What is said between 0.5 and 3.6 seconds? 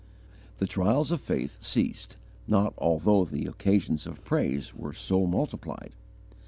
The trials of faith ceased not although the